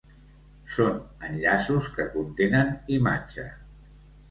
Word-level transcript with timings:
Són 0.77 0.97
enllaços 1.27 1.91
que 1.99 2.07
contenen 2.15 2.75
imatge. 2.99 3.49